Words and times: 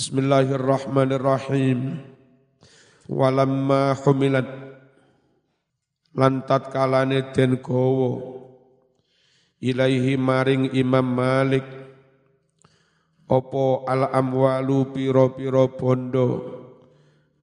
Bismillahirrahmanirrahim. 0.00 2.00
Walamma 3.04 3.92
humilat 4.00 4.48
lantat 6.16 6.72
kalane 6.72 7.28
den 7.36 7.60
gowo. 7.60 8.32
Ilaihi 9.60 10.16
maring 10.16 10.72
Imam 10.72 11.04
Malik. 11.04 11.68
Opo 13.28 13.84
al 13.84 14.08
amwalu 14.16 14.88
piro-piro 14.88 15.68
bondo. 15.76 16.28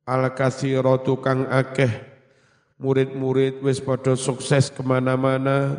Al 0.09 0.33
kasiro 0.33 0.97
tukang 1.05 1.45
akeh. 1.53 1.93
Murid-murid 2.81 3.61
wis 3.61 3.85
padha 3.85 4.17
sukses 4.17 4.73
ke 4.73 4.81
mana-mana. 4.81 5.77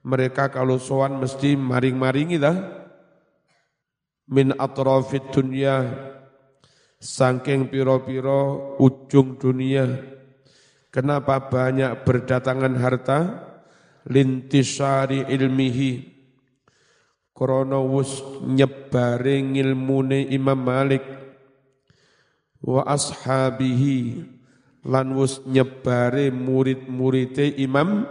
Mereka 0.00 0.56
kalau 0.56 0.80
sowan 0.80 1.20
mesti 1.20 1.52
maring-maringi 1.52 2.40
dah 2.40 2.81
min 4.30 4.54
atrafid 4.54 5.32
dunya 5.34 5.90
saking 7.02 7.66
piro-piro 7.66 8.78
ujung 8.78 9.34
dunia. 9.34 9.90
Kenapa 10.94 11.50
banyak 11.50 12.06
berdatangan 12.06 12.74
harta? 12.78 13.18
Lintisari 14.06 15.26
ilmihi. 15.26 16.10
Krana 17.32 17.80
wus 17.82 18.22
nyebare 18.44 19.42
ngilmune 19.42 20.30
Imam 20.30 20.58
Malik. 20.62 21.02
Wa 22.62 22.86
ashabihi 22.86 24.22
lan 24.86 25.16
wus 25.18 25.42
nyebare 25.48 26.30
murid-muride 26.30 27.58
Imam 27.58 28.06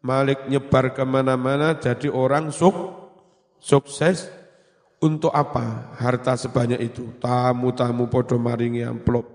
Malik 0.00 0.48
nyebar 0.48 0.96
ke 0.96 1.04
mana-mana 1.04 1.76
jadi 1.76 2.08
orang 2.08 2.48
suk, 2.48 2.72
sukses 3.60 4.32
untuk 5.00 5.32
apa 5.32 5.96
harta 5.96 6.36
sebanyak 6.36 6.80
itu? 6.92 7.16
Tamu-tamu 7.18 8.06
podo 8.12 8.36
maringi 8.36 8.84
amplop. 8.84 9.26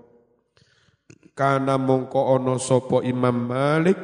Karena 1.36 1.76
mongko 1.76 2.40
ono 2.40 2.56
sopo 2.56 3.04
Imam 3.04 3.36
Malik 3.36 3.98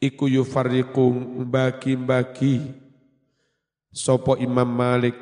iku 0.00 0.24
yufariku 0.24 1.12
bagi-bagi 1.44 2.64
sopo 3.92 4.32
Imam 4.40 4.66
Malik 4.66 5.16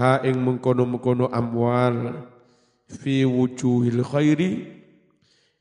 ha 0.00 0.24
ing 0.24 0.40
mengkono-mengkono 0.40 1.28
amwal 1.28 2.24
fi 2.88 3.28
wujuhil 3.28 4.00
khairi 4.00 4.50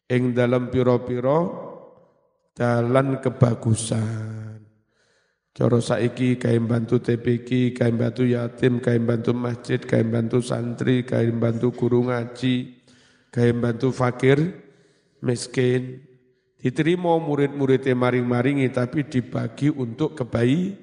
ing 0.08 0.32
dalam 0.32 0.72
piro-piro 0.72 1.40
dalan 2.56 3.20
kebagusan. 3.20 4.59
Cara 5.50 5.82
saiki 5.82 6.38
kain 6.38 6.70
bantu 6.70 7.02
TPK, 7.02 7.74
kain 7.74 7.98
bantu 7.98 8.24
yatim, 8.24 8.78
kain 8.80 9.04
bantu 9.04 9.34
masjid, 9.34 9.82
kain 9.82 10.08
bantu 10.08 10.40
santri, 10.46 11.02
kain 11.04 11.36
bantu 11.42 11.74
guru 11.74 12.06
ngaji, 12.08 12.80
kain 13.34 13.58
bantu 13.58 13.90
fakir, 13.90 14.40
miskin. 15.20 16.06
Diterima 16.60 17.16
murid-muridnya 17.18 17.96
maring-maringi 17.96 18.68
tapi 18.70 19.08
dibagi 19.08 19.72
untuk 19.72 20.20
kebaik, 20.20 20.76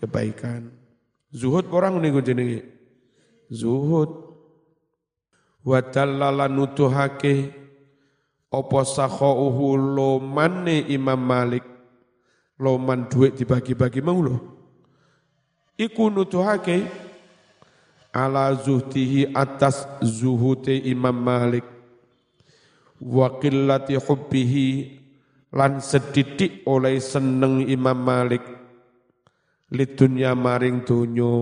kebaikan. 0.00 0.72
Zuhud 1.32 1.68
orang 1.72 2.00
nih 2.00 2.12
jenenge. 2.24 2.60
Zuhud. 3.52 4.32
Wadallala 5.62 6.50
nutuhake 6.50 7.54
opo 8.50 8.82
sakhauhu 8.82 9.78
lomane 9.78 10.90
Imam 10.90 11.16
Malik 11.16 11.71
loman 12.62 13.10
duit 13.10 13.34
dibagi-bagi 13.34 13.98
mau 13.98 14.22
loh. 14.22 14.40
Iku 15.74 16.06
nutuhake 16.14 16.86
ala 18.14 18.54
zuhtihi 18.54 19.34
atas 19.34 19.82
zuhute 19.98 20.70
Imam 20.70 21.18
Malik. 21.18 21.66
Wa 23.02 23.42
qillati 23.42 23.98
hubbihi 23.98 24.68
lan 25.58 25.82
sedidik 25.82 26.62
oleh 26.70 27.02
seneng 27.02 27.66
Imam 27.66 27.98
Malik. 27.98 28.46
Li 29.74 29.84
dunya 29.90 30.38
maring 30.38 30.86
dunyo 30.86 31.34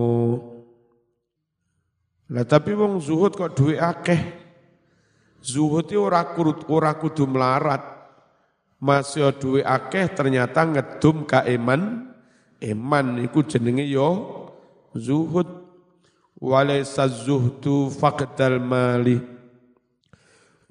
lah 2.31 2.47
tapi 2.47 2.71
wong 2.71 3.03
zuhud 3.03 3.35
kok 3.35 3.51
duwe 3.59 3.75
akeh? 3.75 4.39
Zuhud 5.43 5.83
itu 5.91 5.99
ora 5.99 6.23
kudu 6.95 7.27
melarat 7.27 8.00
masih 8.81 9.29
duwe 9.37 9.61
akeh 9.61 10.09
ternyata 10.09 10.65
ngedum 10.65 11.29
ka 11.29 11.45
iman 11.45 12.09
iman 12.61 13.07
iku 13.21 13.45
jenenge 13.45 13.85
yo 13.85 14.41
zuhud. 14.97 15.61
Walaysa 16.41 17.05
zuhdu 17.05 17.93
faqdal 17.93 18.57
mali. 18.57 19.21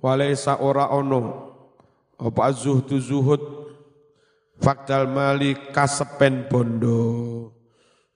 Walaysa 0.02 0.58
ora 0.58 0.90
ono. 0.90 1.54
Apa 2.18 2.50
zuhdu 2.50 2.98
zuhud? 2.98 3.38
Faqdal 4.58 5.06
mali 5.06 5.54
kasepen 5.70 6.50
bondo. 6.50 6.98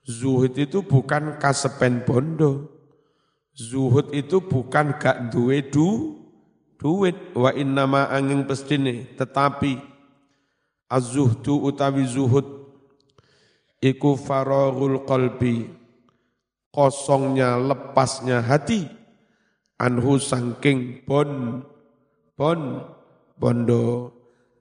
Zuhud 0.03 0.51
itu 0.59 0.83
bukan 0.83 1.39
kasepen 1.39 2.03
bondo. 2.03 2.75
Zuhud 3.55 4.11
itu 4.11 4.43
bukan 4.43 4.99
gak 4.99 5.31
duwe 5.31 5.63
du 5.63 6.19
duit 6.85 7.33
wa 7.33 7.49
innama 7.49 8.05
angin 8.13 8.45
pestine 8.45 9.09
tetapi 9.17 9.81
az-zuhdu 10.85 11.65
utawi 11.65 12.05
zuhud 12.05 12.45
iku 13.81 14.13
faraghul 14.13 15.01
qalbi 15.01 15.65
kosongnya 16.69 17.57
lepasnya 17.57 18.45
hati 18.45 18.85
anhu 19.81 20.21
sangking 20.21 21.01
bon 21.09 21.65
bon 22.37 22.85
bondo. 23.33 24.13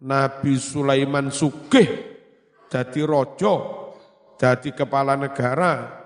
Nabi 0.05 0.61
Sulaiman 0.61 1.33
sugih 1.33 1.89
jadi 2.69 3.01
rojo 3.09 3.55
jadi 4.37 4.69
kepala 4.77 5.17
negara 5.17 6.05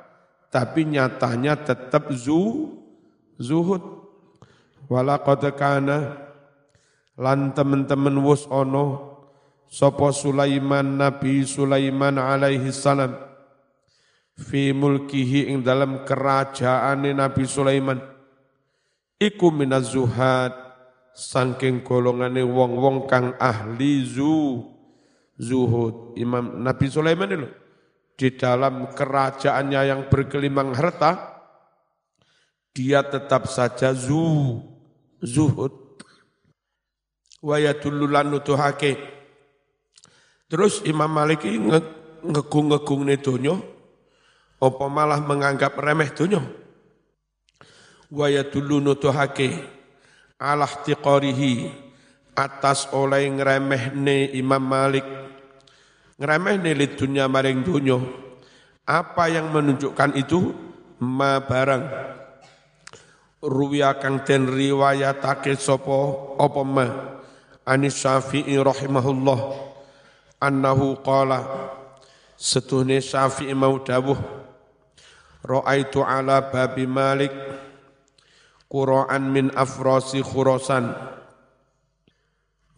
tapi 0.55 0.87
nyatanya 0.87 1.59
tetap 1.59 2.15
zu 2.15 2.79
zuhud 3.43 3.98
Walaqad 4.89 5.53
kana 5.53 6.17
lan 7.21 7.53
teman-teman 7.53 8.25
wus 8.25 8.49
ono 8.49 9.17
sapa 9.69 10.17
Sulaiman 10.17 10.97
Nabi 10.97 11.45
Sulaiman 11.45 12.17
alaihi 12.17 12.73
salam 12.73 13.13
fi 14.39 14.73
mulkihi 14.73 15.53
ing 15.53 15.61
dalam 15.61 16.09
kerajaan 16.09 17.05
Nabi 17.05 17.45
Sulaiman. 17.45 18.01
Iku 19.19 19.51
minaz 19.51 19.93
zuhad 19.93 20.55
saking 21.11 21.83
golongane 21.83 22.47
wong-wong 22.47 23.11
kang 23.11 23.35
ahli 23.37 24.07
zu 24.07 24.63
zuhud. 25.35 26.15
Imam 26.15 26.63
Nabi 26.63 26.87
Sulaiman 26.87 27.29
itu 27.35 27.49
di 28.19 28.29
dalam 28.35 28.91
kerajaannya 28.95 29.81
yang 29.87 30.01
berkelimang 30.11 30.75
harta 30.75 31.39
dia 32.75 33.03
tetap 33.03 33.51
saja 33.51 33.91
zu 33.91 34.59
zuhud 35.23 35.75
wa 37.43 37.57
yadullulan 37.59 38.27
nutuhake 38.31 38.99
terus 40.51 40.83
Imam 40.87 41.11
Malik 41.11 41.47
ini 41.47 41.71
ngegung-ngegung 42.23 43.07
ne 43.07 43.17
donya 43.19 43.55
apa 44.59 44.91
malah 44.91 45.23
menganggap 45.23 45.79
remeh 45.79 46.11
donya? 46.11 46.43
Wa 48.11 48.27
yadullu 48.27 48.83
nutuhake 48.83 49.55
ala 50.35 50.67
ihtiqarihi 50.67 51.71
atas 52.35 52.91
oleh 52.91 53.31
ngremehne 53.31 54.35
Imam 54.35 54.63
Malik. 54.63 55.07
Ngremehne 56.19 56.75
li 56.75 56.87
dunya 56.91 57.31
maring 57.31 57.63
donya. 57.63 58.03
Apa 58.83 59.31
yang 59.31 59.55
menunjukkan 59.55 60.19
itu? 60.19 60.51
Ma 60.99 61.39
barang 61.39 61.85
ruwiya 63.43 63.99
kang 64.03 64.27
den 64.27 64.51
riwayatake 64.51 65.55
sapa? 65.55 65.99
Apa 66.39 66.63
ma? 66.67 66.87
Anis 67.69 68.01
Syafi'i 68.01 68.57
rahimahullah. 68.59 69.39
Annahu 70.41 70.99
qala 71.03 71.45
setuhne 72.39 73.03
Syafi'i 73.03 73.53
mau 73.53 73.83
dawuh 73.83 74.19
ra'aitu 75.43 76.03
ala 76.03 76.47
babi 76.51 76.87
Malik 76.87 77.35
Qura'an 78.69 79.33
min 79.33 79.51
afrasi 79.57 80.23
khurasan 80.23 80.93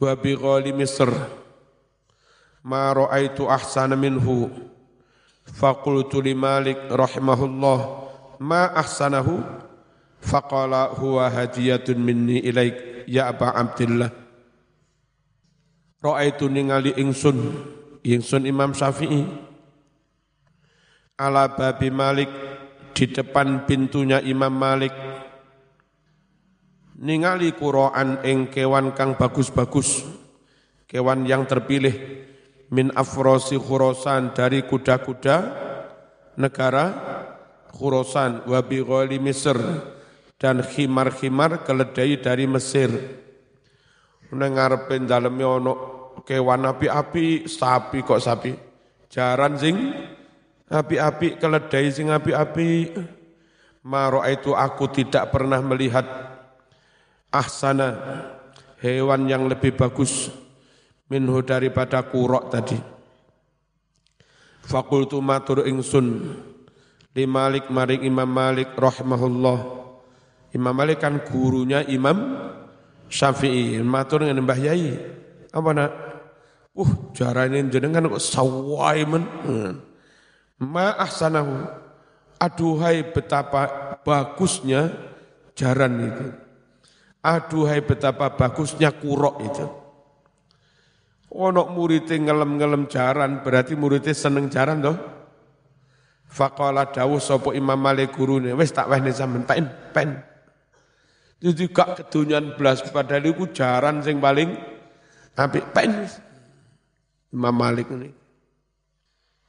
wa 0.00 0.12
bi 0.16 0.32
ghali 0.38 0.72
Misr. 0.72 1.10
Ma 2.64 2.92
ra'aitu 2.92 3.48
ahsana 3.48 3.96
minhu. 3.96 4.48
Faqultu 5.50 6.22
li 6.22 6.36
Malik 6.36 6.78
rahimahullah 6.88 7.78
ma 8.38 8.70
ahsanahu 8.70 9.42
Faqala 10.20 10.92
huwa 10.96 11.32
hadiyatun 11.32 11.96
minni 11.96 12.44
ilaik 12.44 13.08
ya 13.08 13.32
Aba 13.32 13.56
Abdillah. 13.56 14.12
Ra'aitu 16.00 16.48
ningali 16.48 16.96
ingsun, 16.96 17.36
ingsun 18.04 18.44
Imam 18.48 18.72
Syafi'i. 18.72 19.24
Ala 21.20 21.52
babi 21.52 21.92
Malik 21.92 22.32
di 22.96 23.08
depan 23.08 23.64
pintunya 23.64 24.20
Imam 24.24 24.52
Malik 24.52 24.92
ningali 27.00 27.56
Quran 27.56 28.20
ing 28.20 28.52
kewan 28.52 28.92
kang 28.92 29.16
bagus-bagus 29.16 30.04
kewan 30.84 31.24
yang 31.24 31.48
terpilih 31.48 31.96
min 32.68 32.92
afrosi 32.92 33.56
khurosan 33.56 34.36
dari 34.36 34.68
kuda-kuda 34.68 35.36
negara 36.36 36.84
khurosan 37.72 38.44
wabi 38.44 38.84
ghali 38.84 39.16
Misr 39.16 39.56
dan 40.40 40.64
khimar-khimar 40.64 41.68
keledai 41.68 42.16
dari 42.16 42.48
Mesir. 42.48 42.88
Nengarepe 44.32 44.96
daleme 45.04 45.44
ono 45.44 45.72
kewan 46.24 46.64
api-api, 46.64 47.44
sapi 47.44 48.00
kok 48.00 48.24
sapi. 48.24 48.52
Jaran 49.12 49.60
sing 49.60 49.76
api-api, 50.72 51.36
keledai 51.36 51.86
sing 51.92 52.08
api-api. 52.08 52.96
Maro 53.84 54.24
itu 54.24 54.56
aku 54.56 54.88
tidak 54.92 55.28
pernah 55.28 55.60
melihat 55.60 56.04
ahsana 57.32 57.88
hewan 58.80 59.28
yang 59.28 59.44
lebih 59.44 59.76
bagus 59.76 60.32
minhu 61.08 61.40
daripada 61.44 62.04
kurok 62.04 62.48
tadi. 62.48 62.78
Fakultu 64.64 65.18
matur 65.18 65.66
ingsun 65.66 66.36
di 67.10 67.24
Malik 67.26 67.72
maring 67.72 68.06
Imam 68.06 68.28
Malik 68.28 68.76
rahimahullah. 68.78 69.58
Imam 70.50 70.74
Malik 70.74 71.02
kan 71.02 71.22
gurunya 71.22 71.86
Imam 71.86 72.36
Syafi'i. 73.06 73.78
Matur 73.82 74.26
dengan 74.26 74.42
Mbah 74.42 74.60
Yai. 74.60 74.98
Apa 75.50 75.70
nak? 75.74 75.90
Uh, 76.70 77.10
jarane 77.14 77.66
jenengan 77.70 78.06
kok 78.06 78.22
sawai 78.22 78.98
men. 79.06 79.22
Hmm. 79.46 79.72
Ma 80.62 80.94
ahsanahu. 80.98 81.54
Aduhai 82.40 83.04
betapa 83.12 83.94
bagusnya 84.00 84.90
jaran 85.52 85.92
itu. 86.08 86.26
Aduhai 87.20 87.84
betapa 87.84 88.32
bagusnya 88.32 88.96
kurok 88.96 89.36
itu. 89.44 89.66
Ono 91.30 91.62
muridnya 91.70 92.18
ngelem-ngelem 92.18 92.90
jaran, 92.90 93.44
berarti 93.46 93.78
muridnya 93.78 94.10
seneng 94.16 94.50
jaran 94.50 94.82
toh. 94.82 94.98
Faqala 96.26 96.90
dawuh 96.90 97.22
sapa 97.22 97.54
Imam 97.54 97.78
Malik 97.78 98.14
gurune, 98.14 98.50
wis 98.54 98.74
tak 98.74 98.90
wehne 98.90 99.14
sampean 99.14 99.46
pen 99.46 99.64
pen. 99.94 100.08
Jadi 101.40 101.72
gak 101.72 101.96
kedunyan 101.96 102.52
belas 102.52 102.84
padahal 102.84 103.32
iku 103.32 103.48
jaran 103.48 104.04
sing 104.04 104.20
paling 104.20 104.52
apik 105.32 105.72
pen. 105.72 106.04
Imam 107.32 107.56
Malik 107.56 107.88
ini. 107.88 108.12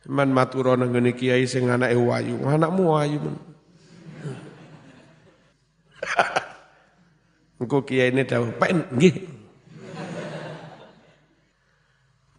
Man 0.07 0.31
matura 0.33 0.79
nang 0.79 0.95
ngene 0.95 1.13
kiai 1.13 1.45
sing 1.45 1.69
anake 1.69 1.99
wayu, 1.99 2.39
anakmu 2.47 2.95
wayu 2.95 3.19
men. 3.21 3.35
Engko 7.61 7.83
kiai 7.83 8.09
ini 8.15 8.23
dawuh 8.23 8.55
pen 8.55 8.87
nggih. 8.95 9.15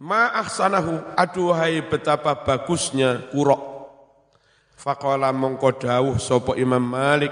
Ma 0.03 0.33
ahsanahu 0.35 1.15
aduhai 1.15 1.79
betapa 1.87 2.43
bagusnya 2.43 3.31
kurok 3.31 3.71
Faqala 4.83 5.31
mongko 5.31 5.79
dawuh 5.79 6.19
sapa 6.19 6.59
Imam 6.59 6.83
Malik 6.83 7.31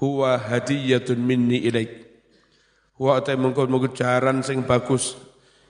huwa 0.00 0.36
hadiyatun 0.38 1.20
minni 1.20 1.64
ilaik. 1.64 1.92
Huwa 2.96 3.20
ta 3.20 3.36
mongko 3.36 3.68
mongko 3.68 3.92
jaran 3.92 4.40
sing 4.40 4.64
bagus 4.64 5.16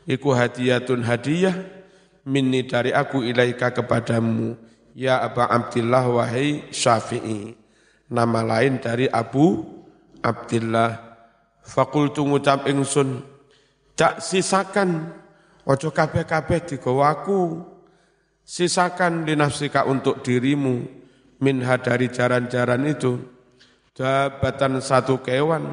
iku 0.07 0.35
hadiyatun 0.35 1.03
hadiah 1.03 1.55
minni 2.27 2.67
dari 2.67 2.95
aku 2.95 3.23
ilaika 3.27 3.75
kepadamu 3.75 4.55
ya 4.95 5.23
Aba 5.23 5.51
Abdillah 5.51 6.07
wahai 6.07 6.67
Syafi'i. 6.71 7.55
Nama 8.07 8.41
lain 8.47 8.79
dari 8.79 9.11
Abu 9.11 9.67
Abdillah. 10.23 11.03
Fakultu 11.67 12.23
ngucap 12.23 12.71
ingsun 12.71 13.27
cak 13.99 14.23
sisakan 14.23 15.11
ojo 15.67 15.91
kabeh-kabeh 15.91 16.63
digawa 16.63 17.11
aku 17.11 17.59
sisakan 18.47 19.27
dinafsika 19.27 19.83
untuk 19.83 20.23
dirimu 20.23 20.87
minha 21.43 21.75
dari 21.83 22.07
jaran-jaran 22.07 22.87
itu 22.87 23.19
jabatan 23.97 24.79
satu 24.85 25.25
kewan. 25.25 25.65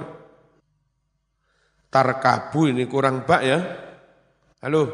Tarkabu 1.91 2.71
ini 2.71 2.89
kurang 2.89 3.27
bak 3.27 3.41
ya. 3.43 3.59
Halo? 4.63 4.89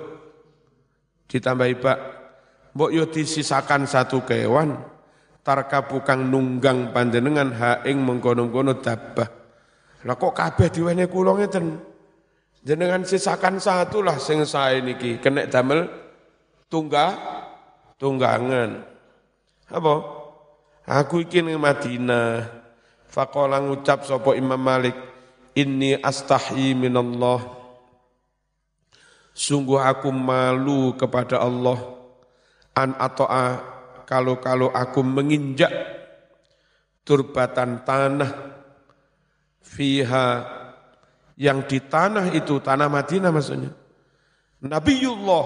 Ditambahi 1.29 1.75
bak. 1.79 1.99
Mbok 2.75 2.91
yo 2.91 3.07
disisakan 3.07 3.85
satu 3.85 4.25
kewan. 4.25 4.75
Tarkabu 5.45 6.03
kang 6.03 6.27
nunggang 6.27 6.91
panjenengan 6.91 7.55
haing 7.55 8.03
mengkono-kono 8.03 8.83
dabah. 8.83 9.29
Lah 10.03 10.15
kok 10.19 10.35
kabeh 10.35 10.67
diwene 10.67 11.07
kula 11.07 11.39
ngeten? 11.39 11.79
Jenengan 12.59 13.07
sisakan 13.07 13.55
satu 13.63 14.03
lah 14.03 14.19
sing 14.19 14.43
niki. 14.83 15.23
Kena 15.23 15.47
damel 15.47 15.87
tunggal 16.67 17.15
tunggangan. 17.95 18.83
Apa? 19.71 19.93
Aku 20.83 21.23
iki 21.23 21.39
ning 21.39 21.55
Madinah. 21.55 22.58
Faqala 23.09 23.57
ngucap 23.57 24.05
sapa 24.05 24.37
Imam 24.37 24.61
Malik, 24.61 24.93
"Inni 25.57 25.97
astahi 25.97 26.77
minallah." 26.77 27.57
Sungguh 29.33 29.81
aku 29.81 30.13
malu 30.13 30.93
kepada 30.93 31.41
Allah 31.41 31.79
an 32.77 32.93
atoa 33.01 33.59
kalau-kalau 34.05 34.69
aku 34.69 35.01
menginjak 35.01 35.71
turbatan 37.07 37.81
tanah 37.81 38.31
fiha 39.63 40.27
yang 41.39 41.63
di 41.65 41.79
tanah 41.79 42.35
itu 42.35 42.59
tanah 42.59 42.91
Madinah 42.91 43.31
maksudnya. 43.31 43.71
Nabiullah 44.59 45.45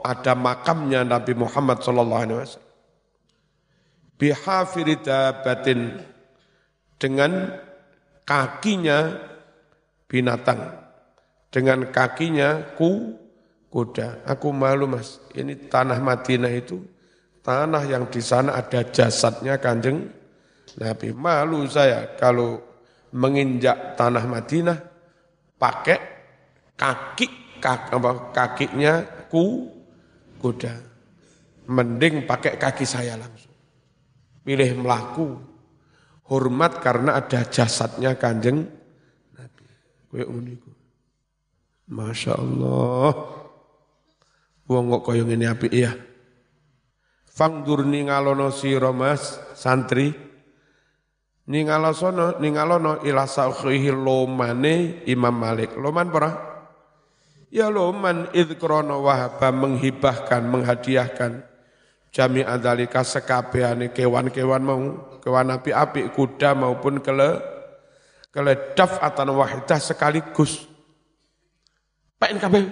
ada 0.00 0.32
makamnya 0.32 1.04
Nabi 1.04 1.36
Muhammad 1.36 1.84
sallallahu 1.84 2.22
alaihi 2.24 2.40
wasallam. 2.40 2.72
Bihafiridabatin 4.16 5.80
dengan 6.96 7.52
kakinya 8.26 9.16
binatang, 10.08 10.60
dengan 11.52 11.88
kakinya 11.92 12.74
ku 12.76 13.16
kuda. 13.70 14.24
Aku 14.24 14.50
malu 14.50 14.88
mas, 14.88 15.20
ini 15.36 15.54
tanah 15.56 16.00
Madinah 16.00 16.52
itu 16.52 16.80
tanah 17.46 17.86
yang 17.86 18.10
di 18.10 18.18
sana 18.18 18.58
ada 18.58 18.82
jasadnya 18.82 19.62
kanjeng 19.62 20.10
Nabi. 20.82 21.14
Malu 21.14 21.62
saya 21.70 22.18
kalau 22.18 22.58
menginjak 23.14 23.94
tanah 23.94 24.24
Madinah 24.26 24.78
pakai 25.54 25.98
kaki, 26.74 27.60
kaki 27.62 27.88
apa, 27.94 28.10
kakinya 28.34 29.06
ku 29.30 29.70
kuda. 30.42 30.74
Mending 31.66 32.26
pakai 32.26 32.58
kaki 32.58 32.86
saya 32.86 33.18
langsung. 33.18 33.54
Pilih 34.46 34.82
melaku. 34.82 35.45
Hormat 36.26 36.82
karena 36.82 37.14
ada 37.14 37.46
jasadnya 37.46 38.18
kanjeng 38.18 38.66
Nabi. 39.38 39.64
Kue 40.10 40.22
uniku. 40.26 40.70
Masya 41.86 42.34
Allah. 42.34 43.14
Wong 44.66 44.84
kok 44.90 45.14
ini 45.14 45.46
api 45.46 45.68
iya. 45.70 45.94
Fangdur 47.30 47.86
ningalono 47.86 48.50
si 48.50 48.74
romas 48.74 49.38
santri. 49.54 50.10
Ningalosono 51.46 52.42
ningalono 52.42 53.06
ila 53.06 53.22
saukhihi 53.22 53.94
lomane 53.94 55.06
Imam 55.06 55.36
Malik. 55.38 55.78
Loman 55.78 56.10
pernah? 56.10 56.34
Ya 57.54 57.70
loman 57.70 58.34
idkrono 58.34 59.06
wahaba 59.06 59.54
menghibahkan, 59.54 60.42
menghadiahkan 60.42 61.46
jami 62.16 62.40
adalika 62.40 63.04
sekabehane 63.04 63.92
kewan-kewan 63.92 64.62
mau, 64.64 64.80
kewan 65.20 65.52
api-api, 65.52 66.08
kuda 66.16 66.56
maupun 66.56 67.04
kele 67.04 67.36
keledaf 68.32 69.04
atau 69.04 69.36
wahidah 69.36 69.76
sekaligus. 69.76 70.64
Pain 72.16 72.40
kabeh. 72.40 72.64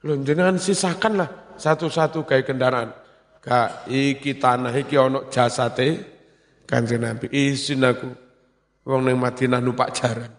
Lho 0.00 0.14
jenengan 0.24 0.56
sisakanlah 0.56 1.60
satu-satu 1.60 2.24
kayak 2.24 2.48
kendaraan. 2.48 2.96
Ka 3.44 3.84
iki 3.92 4.40
tanah 4.40 4.72
iki 4.72 4.96
ono 4.96 5.28
jasate 5.28 6.16
Kanjeng 6.64 7.04
Nabi. 7.04 7.28
Isin 7.28 7.84
aku 7.84 8.08
wong 8.88 9.04
ning 9.04 9.20
Madinah 9.20 9.60
numpak 9.60 9.92
jaran 9.92 10.32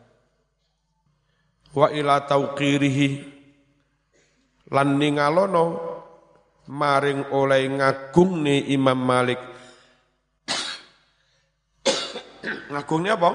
wa 1.73 1.87
ila 1.93 2.25
tauqirihi 2.25 3.09
lan 4.73 4.97
ningalono 4.97 5.88
maring 6.69 7.33
oleh 7.33 7.65
ngagungne 7.65 8.69
Imam 8.69 8.99
Malik. 9.01 9.41
Ngagungnya 12.69 13.17
apa? 13.17 13.31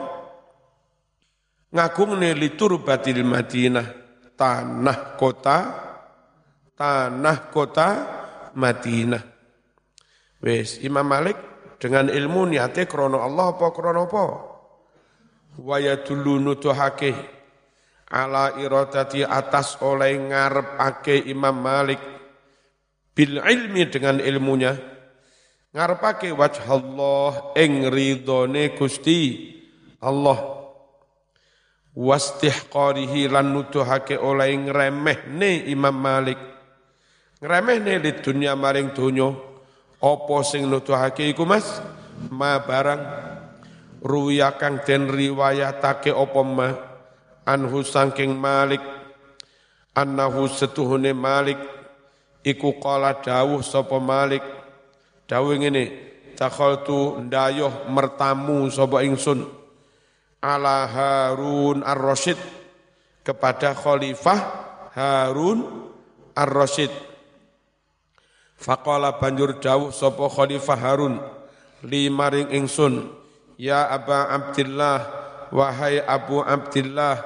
ngagungne 1.75 2.39
liturbatil 2.39 3.27
Madinah 3.27 3.87
tanah 4.39 5.19
kota 5.19 5.59
tanah 6.79 7.39
kota 7.51 7.89
Madinah. 8.55 9.23
Wes 10.39 10.79
Imam 10.87 11.03
Malik 11.03 11.35
dengan 11.83 12.07
ilmu 12.07 12.47
niate 12.47 12.87
krono 12.87 13.19
Allah 13.19 13.59
apa 13.59 13.67
krono 13.75 14.07
apa? 14.07 14.25
Wa 15.59 15.77
yadullu 15.83 16.39
nutuhake 16.39 17.11
ala 18.15 18.55
iradati 18.63 19.27
atas 19.27 19.83
oleh 19.83 20.15
ngarepake 20.15 21.27
Imam 21.27 21.59
Malik 21.59 22.15
bil 23.15 23.39
ilmi 23.39 23.87
dengan 23.89 24.19
ilmunya. 24.19 24.75
Ngarepake 25.75 26.31
wajh 26.35 26.67
Allah 26.71 27.55
ing 27.59 27.87
ridone 27.91 28.75
Gusti 28.75 29.55
Allah. 30.03 30.63
Wastihqarihi 31.95 33.31
lan 33.31 33.55
nuduhake 33.55 34.19
oleh 34.19 34.51
ngremehne 34.55 35.71
Imam 35.71 35.95
Malik. 35.95 36.39
Ngremehne 37.39 38.03
di 38.03 38.11
dunia 38.19 38.59
maring 38.59 38.91
donya. 38.95 39.31
Apa 40.03 40.37
sing 40.43 40.67
nuduhake 40.67 41.27
iku 41.31 41.47
Mas? 41.47 41.83
Ma 42.31 42.59
barang. 42.59 43.03
Ruya 44.05 44.55
kang 44.61 44.83
den 44.85 45.09
riwayatake 45.09 46.13
apa 46.13 46.41
ma? 46.43 46.69
Anhu 47.47 47.83
saking 47.83 48.35
Malik. 48.35 48.83
Annahu 49.95 50.51
setuhune 50.51 51.15
Malik 51.15 51.74
iku 52.45 52.77
qala 52.77 53.19
dawuh 53.25 53.65
sapa 53.65 53.97
Malik 53.97 54.45
dawuh 55.25 55.57
ngene 55.57 55.85
takhaltu 56.37 57.19
ndayoh 57.25 57.89
mertamu 57.89 58.69
sapa 58.69 59.01
ingsun 59.01 59.49
ala 60.45 60.85
Harun 60.85 61.81
Ar-Rasyid 61.81 62.37
kepada 63.25 63.73
Khalifah 63.73 64.41
Harun 64.93 65.89
Ar-Rasyid. 66.37 66.93
Faqala 68.61 69.17
banjur 69.17 69.57
dawuh 69.57 69.89
sapa 69.89 70.29
Khalifah 70.29 70.77
Harun 70.77 71.17
li 71.89 72.13
maring 72.13 72.53
ingsun 72.53 73.09
ya 73.57 73.89
Aba 73.89 74.29
Abdillah 74.31 74.99
wahai 75.49 76.01
Abu 76.05 76.45
Abdillah 76.45 77.25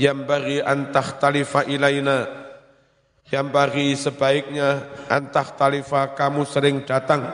yang 0.00 0.26
bagi 0.26 0.58
antah 0.58 1.14
talifa 1.20 1.62
ilaina 1.68 2.43
yang 3.32 3.48
bagi 3.48 3.96
sebaiknya 3.96 4.84
antah 5.08 5.48
talifa 5.56 6.12
kamu 6.12 6.44
sering 6.44 6.84
datang 6.84 7.24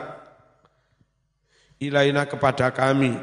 ilaina 1.81 2.29
kepada 2.29 2.69
kami. 2.69 3.17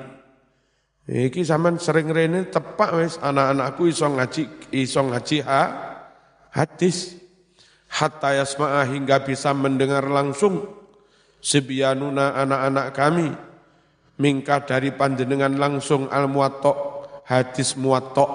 Iki 1.09 1.41
zaman 1.41 1.81
sering 1.81 2.13
rene 2.13 2.51
tepak 2.53 2.93
wis. 3.01 3.17
Anak-anakku 3.23 3.89
iso 3.89 4.05
ngaji 4.13 4.43
iso 4.75 5.01
ngaji 5.01 5.37
ha, 5.47 5.63
hadis. 6.53 7.17
Hatta 7.89 8.37
yasma'a 8.37 8.85
hingga 8.85 9.25
bisa 9.25 9.57
mendengar 9.57 10.05
langsung 10.05 10.69
sebianuna 11.41 12.37
anak-anak 12.37 12.87
kami. 12.93 13.29
Mingka 14.21 14.69
dari 14.69 14.93
panjenengan 14.93 15.57
langsung 15.57 16.11
al 16.13 16.29
muwatta 16.29 16.75
hadis 17.25 17.79
muwatta. 17.81 18.29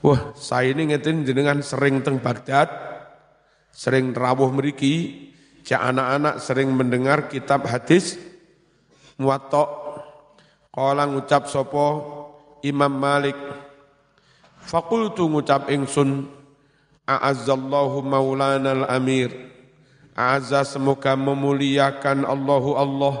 Wah 0.00 0.32
saya 0.32 0.72
ini 0.72 0.96
ngeten 0.96 1.28
jenengan 1.28 1.60
sering 1.60 2.00
teng 2.00 2.24
Baghdad 2.24 2.89
sering 3.70 4.12
rawuh 4.12 4.50
mriki 4.52 5.28
ja 5.64 5.86
anak-anak 5.86 6.42
sering 6.42 6.70
mendengar 6.74 7.30
kitab 7.30 7.66
hadis 7.66 8.18
muwatta. 9.20 9.78
Kala 10.70 11.02
ngucap 11.10 11.50
sopo 11.50 11.86
Imam 12.62 12.94
Malik. 12.94 13.36
Fakultu 14.60 15.26
ngucap 15.26 15.72
ingsun 15.72 16.28
A'azzallahu 17.08 18.04
maulana 18.06 18.76
al-amir 18.84 19.32
A'azza 20.14 20.62
semoga 20.62 21.16
memuliakan 21.16 22.28
Allahu 22.28 22.76
Allah 22.76 23.14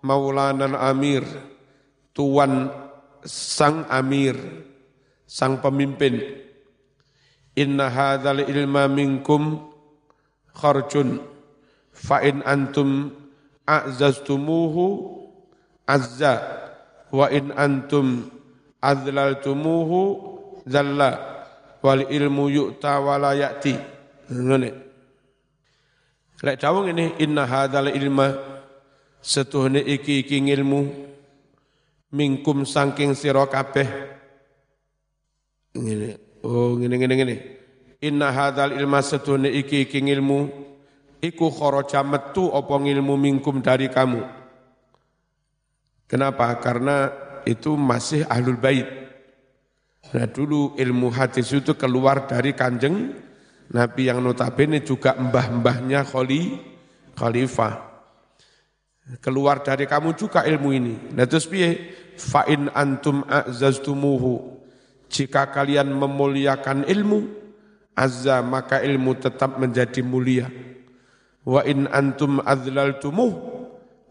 Maulana 0.00 0.66
al-amir 0.72 1.22
Tuan 2.16 2.72
sang 3.22 3.86
amir 3.92 4.34
Sang 5.30 5.62
pemimpin. 5.62 6.18
Inna 7.54 7.86
hadzal 7.86 8.50
ilma 8.50 8.90
minkum 8.90 9.69
kharjun. 10.60 11.24
Fa 11.90 12.20
in 12.20 12.44
antum 12.44 13.16
a'zaztumuhu 13.64 14.84
azza 15.88 16.34
wa 17.10 17.26
in 17.32 17.50
antum 17.56 18.30
adlaltumuhu 18.78 20.00
zalla 20.68 21.10
wal 21.82 22.06
ilmu 22.06 22.44
yu'ta 22.48 23.00
wala 23.00 23.34
ya'ti. 23.34 23.74
Ngene. 24.30 24.70
Lek 26.40 26.56
dawuh 26.56 26.88
ini 26.88 27.20
inna 27.20 27.44
hadzal 27.44 27.92
ilma 27.92 28.32
setuhne 29.20 29.84
iki 29.84 30.24
iki 30.24 30.40
ilmu 30.40 30.80
mingkum 32.14 32.64
saking 32.64 33.12
sira 33.12 33.44
kabeh. 33.50 33.88
Ngene. 35.76 36.08
Oh 36.40 36.72
ngene 36.80 36.96
ngene 36.96 37.14
ngene 37.20 37.59
inna 38.00 38.32
hadzal 38.32 38.72
ilma 38.74 39.04
setuhne 39.04 39.48
iki 39.52 39.84
iki 39.88 40.00
ilmu 40.00 40.48
iku 41.20 41.52
kharaja 41.52 42.00
metu 42.04 42.48
apa 42.52 42.74
ilmu 42.80 43.14
mingkum 43.16 43.60
dari 43.60 43.92
kamu 43.92 44.40
Kenapa? 46.10 46.50
Karena 46.58 47.06
itu 47.46 47.78
masih 47.78 48.26
ahlul 48.26 48.58
bait. 48.58 48.82
Nah 50.10 50.26
dulu 50.26 50.74
ilmu 50.74 51.06
hadis 51.14 51.54
itu 51.54 51.78
keluar 51.78 52.26
dari 52.26 52.50
kanjeng 52.50 53.14
Nabi 53.70 54.10
yang 54.10 54.18
notabene 54.18 54.82
juga 54.82 55.14
mbah-mbahnya 55.14 56.02
kholi, 56.02 56.58
khalifah. 57.14 57.86
Keluar 59.22 59.62
dari 59.62 59.86
kamu 59.86 60.18
juga 60.18 60.42
ilmu 60.42 60.68
ini. 60.74 60.94
Nah 61.14 61.30
terus 61.30 61.46
piye? 61.46 61.94
Fa'in 62.18 62.74
antum 62.74 63.22
a'zaztumuhu. 63.22 64.58
Jika 65.06 65.54
kalian 65.54 65.94
memuliakan 65.94 66.90
ilmu, 66.90 67.18
azza 68.00 68.40
maka 68.40 68.80
ilmu 68.80 69.20
tetap 69.20 69.60
menjadi 69.60 70.00
mulia. 70.00 70.48
Wa 71.44 71.60
in 71.68 71.84
antum 71.92 72.40
adzlaltumuhu 72.40 73.60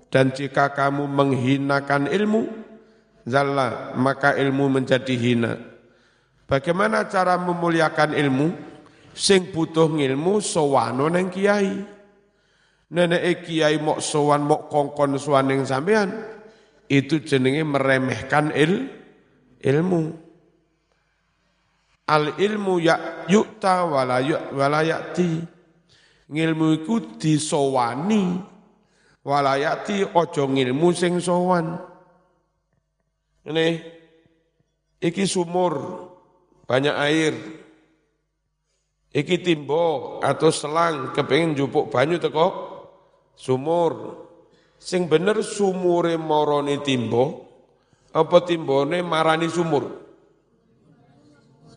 dan 0.10 0.34
jika 0.34 0.74
kamu 0.74 1.06
menghinakan 1.06 2.10
ilmu, 2.10 2.50
zalla, 3.30 3.94
maka 3.94 4.34
ilmu 4.34 4.66
menjadi 4.82 5.14
hina. 5.14 5.54
Bagaimana 6.50 7.06
cara 7.06 7.38
memuliakan 7.38 8.18
ilmu? 8.18 8.48
Sing 9.14 9.54
butuh 9.54 9.94
ilmu 9.94 10.42
sowano 10.42 11.06
neng 11.10 11.30
kiai. 11.30 11.78
Nenek 12.90 13.46
kiai 13.46 13.78
mok 13.78 14.02
sowan 14.02 14.50
mok 14.50 14.66
kongkon 14.66 15.22
sowan 15.22 15.46
neng 15.46 15.62
sampean. 15.62 16.10
Itu 16.90 17.22
jenenge 17.22 17.62
meremehkan 17.62 18.50
il, 18.58 18.90
ilmu. 19.62 20.29
Al 22.10 22.34
ilmu 22.42 22.82
ya 22.82 23.26
yukta 23.30 23.86
wala, 23.86 24.18
wala 24.50 24.82
yakti. 24.82 25.46
Ilmu 26.30 26.82
iku 26.82 27.18
disowani 27.18 28.38
walayati 29.26 30.06
ojo 30.14 30.50
ngilmu 30.50 30.90
sing 30.94 31.22
sowan. 31.22 31.78
Ini 33.46 33.66
iki 35.02 35.26
sumur 35.30 35.74
banyak 36.66 36.96
air. 36.98 37.34
Iki 39.10 39.42
timbo 39.42 40.18
atau 40.22 40.54
selang 40.54 41.14
kepengin 41.18 41.58
jupuk 41.58 41.90
banyu 41.90 42.22
teko 42.22 42.48
sumur. 43.34 44.26
Sing 44.78 45.10
bener 45.10 45.42
sumure 45.42 46.14
morone 46.16 46.78
timbo 46.86 47.50
apa 48.14 48.46
timbone 48.46 49.02
marani 49.02 49.50
sumur? 49.50 50.09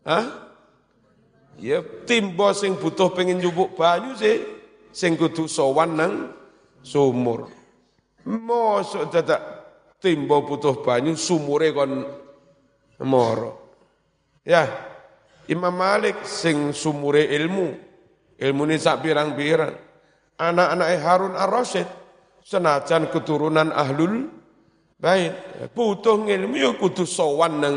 Hah? 0.02 0.26
Ya 1.60 1.84
timbo 2.08 2.50
sing 2.56 2.74
butuh 2.80 3.12
pengen 3.12 3.38
jupuk 3.38 3.76
banyu 3.76 4.16
sih 4.16 4.40
sing 4.90 5.14
kudu 5.14 5.46
sowan 5.46 5.94
nang 5.94 6.12
sumur. 6.82 7.46
Mosok 8.24 9.12
dadak 9.12 9.42
timbo 10.02 10.42
butuh 10.42 10.82
banyu 10.82 11.14
sumure 11.14 11.70
kon 11.70 12.06
moro. 13.02 13.62
Ya, 14.42 14.66
Imam 15.46 15.74
Malik 15.74 16.26
sing 16.26 16.74
sumure 16.74 17.22
ilmu, 17.30 17.78
ilmu 18.38 18.62
ini 18.66 18.74
sak 18.78 19.06
pirang-pirang. 19.06 19.74
Anak-anak 20.38 20.88
Harun 20.98 21.34
Ar-Rasyid 21.38 21.86
senajan 22.42 23.06
keturunan 23.14 23.70
ahlul 23.70 24.26
bait 24.98 25.30
butuh 25.70 26.26
ilmu 26.26 26.58
ya 26.58 26.74
kudu 26.74 27.06
sowan 27.06 27.62
nang 27.62 27.76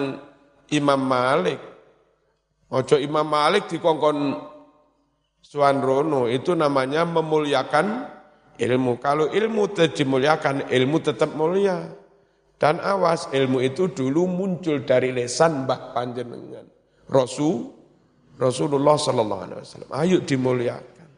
Imam 0.73 1.01
Malik. 1.05 1.74
Ojo 2.73 2.97
Imam 2.97 3.27
Malik 3.29 3.69
dikongkon 3.69 4.17
Suan 5.45 5.77
Rono 5.77 6.25
itu 6.25 6.57
namanya 6.57 7.05
memuliakan 7.05 8.09
ilmu. 8.57 8.97
Kalau 8.97 9.29
ilmu 9.29 9.69
dimuliakan, 9.77 10.73
ilmu 10.73 10.97
tetap 11.05 11.37
mulia. 11.37 11.85
Dan 12.55 12.81
awas, 12.81 13.29
ilmu 13.35 13.61
itu 13.61 13.91
dulu 13.91 14.25
muncul 14.25 14.81
dari 14.87 15.13
lesan 15.13 15.67
Mbah 15.67 15.93
Panjenengan. 15.93 16.65
Rasul, 17.11 17.69
Rasulullah 18.39 18.97
Sallallahu 18.97 19.41
Alaihi 19.45 19.59
Wasallam. 19.61 19.91
Ayo 19.93 20.17
dimuliakan. 20.23 21.09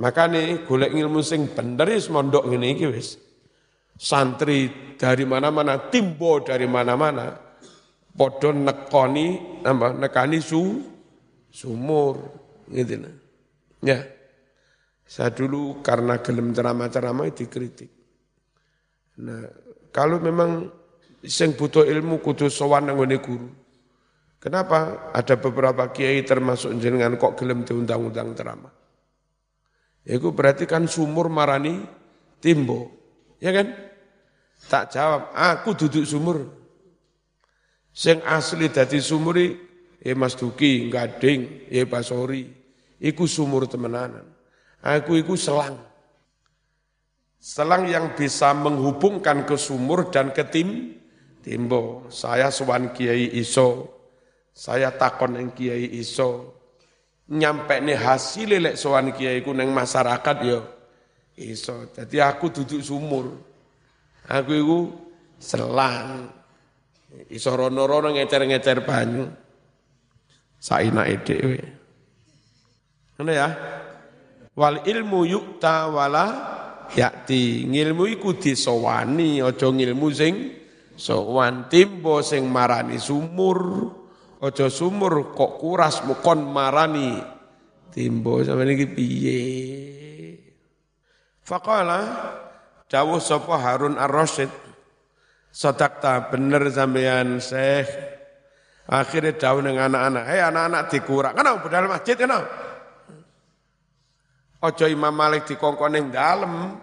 Maka 0.00 0.30
nih, 0.30 0.64
golek 0.64 0.94
ilmu 0.94 1.20
sing 1.20 1.50
bener 1.50 1.92
is 1.92 2.08
mondok 2.08 2.46
ini 2.48 2.78
wis. 2.88 3.18
santri 4.00 4.96
dari 4.96 5.28
mana-mana, 5.28 5.76
timbo 5.92 6.40
dari 6.40 6.64
mana-mana, 6.64 7.36
podo 8.20 8.52
nekoni, 8.52 9.40
apa, 9.64 9.96
nekani 9.96 10.44
su, 10.44 10.76
sumur, 11.48 12.20
gitu 12.68 13.00
nah. 13.00 13.16
Ya, 13.80 14.04
saya 15.08 15.32
dulu 15.32 15.80
karena 15.80 16.20
gelem 16.20 16.52
ceramah-ceramah 16.52 17.32
dikritik. 17.32 17.88
Nah, 19.24 19.48
kalau 19.88 20.20
memang 20.20 20.68
sing 21.24 21.56
butuh 21.56 21.88
ilmu 21.88 22.20
kudu 22.20 22.52
sowan 22.52 22.92
nang 22.92 23.00
guru. 23.00 23.48
Kenapa? 24.36 25.08
Ada 25.16 25.40
beberapa 25.40 25.88
kiai 25.88 26.20
termasuk 26.20 26.76
jenengan 26.76 27.16
kok 27.16 27.40
gelem 27.40 27.64
diundang-undang 27.64 28.36
ceramah. 28.36 28.72
Itu 30.04 30.36
berarti 30.36 30.68
kan 30.68 30.84
sumur 30.84 31.32
marani 31.32 31.80
timbo. 32.36 32.88
Ya 33.40 33.56
kan? 33.56 33.72
Tak 34.68 34.92
jawab, 34.92 35.32
aku 35.32 35.72
duduk 35.72 36.04
sumur. 36.04 36.59
Sing 38.00 38.24
asli 38.24 38.72
dadi 38.72 38.96
sumuri, 38.96 39.52
ya 40.00 40.16
Mas 40.16 40.32
Duki, 40.32 40.88
Gading, 40.88 41.68
ya 41.68 41.84
Basori. 41.84 42.48
Iku 42.96 43.28
sumur 43.28 43.68
temenanan. 43.68 44.24
Aku 44.80 45.20
iku 45.20 45.36
selang. 45.36 45.76
Selang 47.36 47.84
yang 47.92 48.16
bisa 48.16 48.56
menghubungkan 48.56 49.44
ke 49.44 49.52
sumur 49.60 50.08
dan 50.08 50.32
ke 50.32 50.48
tim, 50.48 50.96
timbo. 51.44 52.08
Saya 52.08 52.48
suan 52.48 52.96
kiai 52.96 53.36
iso, 53.36 54.00
saya 54.48 54.96
takon 54.96 55.36
yang 55.36 55.52
kiai 55.52 56.00
iso. 56.00 56.56
Nyampe 57.28 57.84
nih 57.84 58.00
hasil 58.00 58.64
lek 58.64 58.80
suan 58.80 59.12
kiai 59.12 59.44
ku 59.44 59.52
neng 59.52 59.76
masyarakat 59.76 60.36
yo 60.48 60.64
iso. 61.36 61.92
Jadi 61.92 62.16
aku 62.16 62.48
duduk 62.48 62.80
sumur. 62.80 63.28
Aku 64.24 64.52
itu 64.56 64.78
selang. 65.36 66.39
Iso 67.30 67.54
rono-rono 67.58 68.14
ngecer-ngecer 68.14 68.86
banyu. 68.86 69.26
Saina 70.60 71.08
dhewe. 71.08 71.58
Ngono 73.16 73.32
ya. 73.32 73.48
Wal 74.54 74.84
ilmu 74.84 75.26
yukta 75.26 75.88
wala 75.90 76.26
yakti. 76.92 77.66
Ngilmu 77.66 78.04
iku 78.14 78.36
disowani, 78.36 79.40
aja 79.40 79.66
ngilmu 79.72 80.06
sing 80.12 80.34
sowan 80.94 81.66
timbo 81.72 82.20
sing 82.20 82.46
marani 82.46 83.00
sumur. 83.00 83.60
Aja 84.40 84.68
sumur 84.72 85.36
kok 85.36 85.60
kuras 85.60 86.04
mukon 86.04 86.44
marani 86.48 87.18
timbo 87.92 88.40
sampeyan 88.44 88.74
iki 88.76 88.86
piye. 88.88 89.40
Faqala 91.44 92.00
Dawuh 92.90 93.22
sapa 93.22 93.54
Harun 93.54 93.94
Ar-Rasyid, 93.94 94.50
Sadaqta 95.50 96.30
bener 96.30 96.70
sampean 96.70 97.42
Syekh. 97.42 97.90
Akhirnya 98.90 99.38
dawuh 99.38 99.62
dengan 99.62 99.90
anak-anak, 99.90 100.24
"Hei 100.26 100.40
anak-anak 100.42 100.82
dikurak. 100.90 101.32
Kenapa 101.38 101.62
budal 101.62 101.86
masjid 101.86 102.18
kenapa?" 102.18 102.50
Ojo 104.60 104.86
Imam 104.90 105.14
Malik 105.14 105.48
dikongkon 105.48 105.90
ning 105.94 106.06
dalem. 106.12 106.76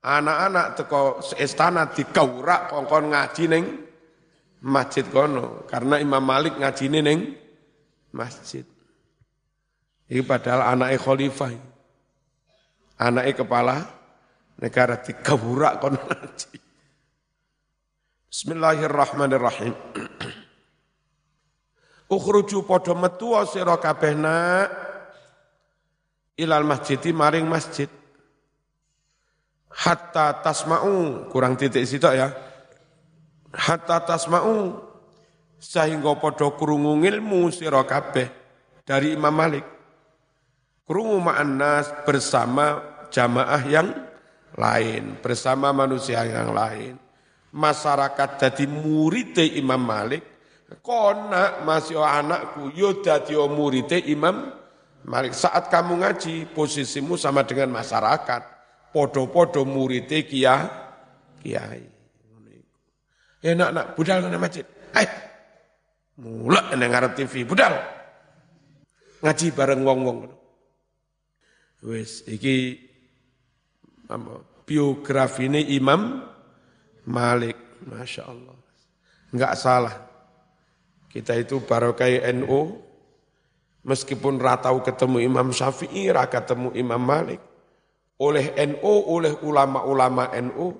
Anak-anak 0.00 0.66
teko 0.80 1.20
istana 1.36 1.92
dikaurak 1.92 2.72
kongkon 2.72 3.12
ngaji 3.12 3.44
ning 3.52 3.64
masjid 4.64 5.04
kono 5.04 5.68
karena 5.68 6.00
Imam 6.00 6.24
Malik 6.24 6.56
ngaji 6.56 6.86
ning 6.88 7.36
masjid. 8.14 8.64
Ini 10.08 10.24
padahal 10.24 10.72
anaknya 10.72 10.96
khalifah. 10.96 11.52
Anaknya 13.00 13.32
kepala 13.32 13.76
negara 14.56 14.96
dikaburak 15.04 15.84
kon 15.84 16.00
ngaji. 16.00 16.69
Bismillahirrahmanirrahim. 18.30 19.74
Ukhruju 22.14 22.62
padha 22.62 22.94
metu 22.94 23.34
sira 23.50 23.74
kabeh 23.74 24.14
ilal 26.38 26.62
masjidi 26.62 27.10
maring 27.10 27.50
masjid. 27.50 27.90
Hatta 29.66 30.46
tasma'u, 30.46 31.26
kurang 31.26 31.58
titik 31.58 31.82
situ 31.82 32.06
ya. 32.06 32.30
Hatta 33.50 33.98
tasma'u 34.06 34.78
sehingga 35.58 36.14
padha 36.14 36.54
krungu 36.54 37.02
ilmu 37.02 37.50
sira 37.50 37.82
kabeh 37.82 38.30
dari 38.86 39.18
Imam 39.18 39.34
Malik. 39.34 39.66
Krungu 40.86 41.18
ma'annas 41.18 42.06
bersama 42.06 42.78
jamaah 43.10 43.62
yang 43.66 43.90
lain, 44.54 45.18
bersama 45.18 45.74
manusia 45.74 46.22
yang 46.22 46.54
lain. 46.54 47.09
Masyarakat 47.50 48.38
jadi 48.38 48.64
murid 48.70 49.34
Imam 49.58 49.82
Malik, 49.82 50.22
kona 50.86 51.66
masih 51.66 51.98
anakku, 51.98 52.70
yo 52.78 53.02
dadi 53.02 53.34
murid 53.34 53.90
Imam 54.06 54.54
Malik. 55.02 55.34
Saat 55.34 55.66
kamu 55.66 55.98
ngaji, 55.98 56.54
posisimu 56.54 57.18
sama 57.18 57.42
dengan 57.42 57.74
masyarakat. 57.74 58.62
Podo-podo 58.94 59.66
murid 59.66 60.10
kia, 60.26 60.66
kiai. 61.42 61.82
Enak 63.40 63.70
nak 63.72 63.86
budal 63.96 64.20
kena 64.20 64.36
masjid. 64.36 64.66
Hai, 64.92 65.06
mulak 66.20 66.70
ngarep 66.74 67.18
TV, 67.18 67.48
budal. 67.48 67.72
Ngaji 69.26 69.46
bareng 69.56 69.80
wong-wong. 69.82 70.18
Wes, 71.80 72.20
iki 72.28 72.76
biografi 74.68 75.48
ini 75.48 75.72
Imam 75.72 76.20
Malik. 77.08 77.56
Masya 77.86 78.22
Allah. 78.28 78.56
Enggak 79.30 79.54
salah. 79.56 79.96
Kita 81.10 81.34
itu 81.34 81.58
barokai 81.64 82.22
NU, 82.36 82.78
meskipun 83.82 84.38
ratau 84.38 84.78
ketemu 84.84 85.26
Imam 85.26 85.50
Syafi'i, 85.50 86.12
raka 86.12 86.42
ketemu 86.44 86.70
Imam 86.76 87.02
Malik. 87.02 87.40
Oleh 88.20 88.52
NU, 88.68 88.94
oleh 89.10 89.32
ulama-ulama 89.40 90.30
NU, 90.38 90.76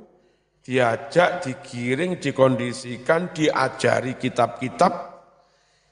diajak, 0.61 1.43
digiring, 1.43 2.21
dikondisikan, 2.21 3.33
diajari 3.33 4.21
kitab-kitab 4.21 5.11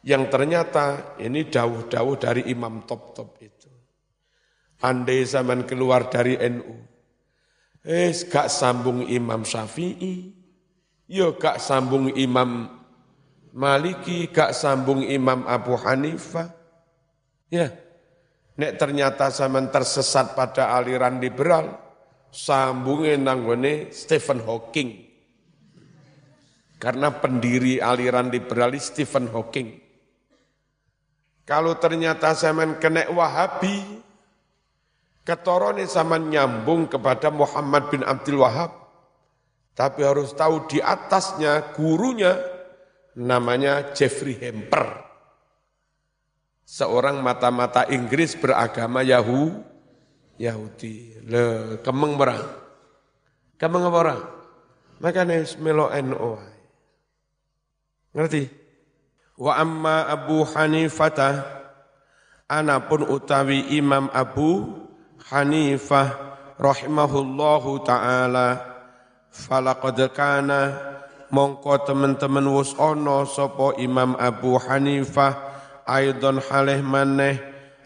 yang 0.07 0.31
ternyata 0.31 1.17
ini 1.19 1.49
dawuh-dawuh 1.49 2.17
dari 2.21 2.43
imam 2.53 2.87
top-top 2.87 3.31
itu. 3.43 3.71
Andai 4.87 5.27
zaman 5.27 5.67
keluar 5.67 6.07
dari 6.07 6.39
NU, 6.39 6.98
Eh, 7.89 8.13
gak 8.29 8.53
sambung 8.53 9.01
Imam 9.09 9.49
Syafi'i, 9.49 10.37
yo 11.09 11.33
ya 11.33 11.41
gak 11.41 11.57
sambung 11.57 12.13
Imam 12.13 12.69
Maliki, 13.57 14.29
gak 14.29 14.53
sambung 14.53 15.01
Imam 15.01 15.49
Abu 15.49 15.73
Hanifah. 15.73 16.53
Ya, 17.49 17.73
nek 18.61 18.77
ternyata 18.77 19.33
zaman 19.33 19.73
tersesat 19.73 20.37
pada 20.37 20.77
aliran 20.77 21.17
liberal, 21.17 21.81
sambungnya 22.29 23.17
nanggone 23.17 23.89
Stephen 23.89 24.45
Hawking. 24.45 25.09
Karena 26.77 27.09
pendiri 27.09 27.81
aliran 27.81 28.29
liberalis 28.29 28.93
Stephen 28.93 29.33
Hawking. 29.33 29.81
Kalau 31.49 31.73
ternyata 31.81 32.37
zaman 32.37 32.77
kena 32.77 33.09
Wahabi, 33.09 34.05
Ketorone 35.29 35.85
sama 35.85 36.17
nyambung 36.17 36.89
kepada 36.89 37.29
Muhammad 37.29 37.93
bin 37.93 38.01
Abdul 38.01 38.41
Wahab. 38.41 38.73
Tapi 39.77 40.01
harus 40.01 40.33
tahu 40.33 40.65
di 40.73 40.81
atasnya 40.81 41.77
gurunya 41.77 42.33
namanya 43.13 43.93
Jeffrey 43.93 44.41
Hemper. 44.41 45.05
Seorang 46.65 47.21
mata-mata 47.21 47.85
Inggris 47.93 48.41
beragama 48.41 49.05
Yahu, 49.05 49.53
Yahudi. 50.41 51.21
Le, 51.29 51.77
kemeng 51.85 52.17
berang. 52.17 52.49
Kemeng 53.61 53.85
apa 53.85 53.99
orang? 54.01 54.21
Makanya 54.97 55.45
melo 55.61 55.93
NO. 55.93 56.41
Ngerti? 58.17 58.49
Wa 59.37 59.61
amma 59.61 60.09
Abu 60.09 60.41
Hanifah, 60.41 61.45
anapun 62.49 63.05
utawi 63.05 63.77
Imam 63.77 64.09
Abu 64.09 64.88
Hanifah 65.29 66.09
rahimahullahu 66.57 67.85
taala. 67.85 68.65
Falaqad 69.29 70.01
kana 70.17 70.73
mongko 71.29 71.85
teman-teman 71.85 72.49
wus 72.49 72.73
ono 72.81 73.29
sapa 73.29 73.77
Imam 73.77 74.17
Abu 74.17 74.57
Hanifah 74.57 75.37
aidon 75.85 76.41
halih 76.41 76.81
maneh 76.81 77.37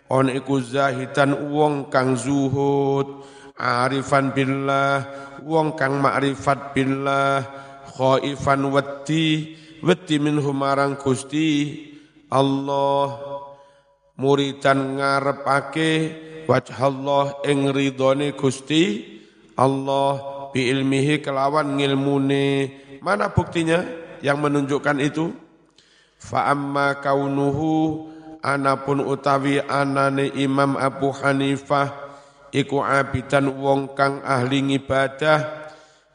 on 0.07 0.31
iku 0.31 0.63
zahitan 0.63 1.51
wong 1.51 1.91
kang 1.91 2.15
zuhud 2.15 3.27
arifan 3.59 4.31
billah 4.31 5.07
wong 5.43 5.75
kang 5.75 5.99
ma'rifat 5.99 6.75
billah 6.75 7.43
khaifan 7.99 8.71
wati 8.71 9.59
wati 9.83 10.17
minhu 10.23 10.55
marang 10.55 10.95
Gusti 10.95 11.75
Allah 12.31 13.19
muridan 14.15 15.03
ngarepake 15.03 15.93
wajhallah 16.49 17.45
ing 17.47 17.71
ridhone 17.71 18.35
Gusti 18.35 19.05
Allah 19.59 20.13
bi 20.51 20.69
ilmihi 20.69 21.21
kelawan 21.21 21.79
ngilmune. 21.79 22.71
Mana 23.03 23.31
buktinya 23.35 23.83
yang 24.23 24.39
menunjukkan 24.39 24.99
itu? 25.03 25.35
Fa 26.23 26.55
amma 26.55 27.03
kaunuhu 27.03 28.07
anapun 28.43 29.03
utawi 29.03 29.59
anane 29.63 30.31
Imam 30.39 30.79
Abu 30.79 31.11
Hanifah 31.11 31.91
iku 32.55 32.85
abidan 32.85 33.51
wong 33.59 33.97
kang 33.97 34.23
ahli 34.23 34.63
ibadah 34.77 35.67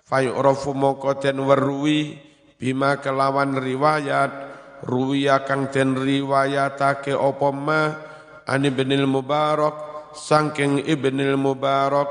fayu'rafu 0.07 0.71
moko 0.71 1.17
den 1.19 1.43
weruwi 1.43 2.15
bima 2.55 3.03
kelawan 3.03 3.57
riwayat 3.57 4.31
ruwiya 4.85 5.43
kang 5.43 5.73
den 5.73 5.97
riwayatake 5.97 7.17
apa 7.17 7.49
ma 7.51 7.81
ani 8.45 8.69
ibnil 8.69 9.09
mubarak 9.09 9.86
saking 10.17 10.81
ibnil 10.89 11.37
mubarak 11.37 12.09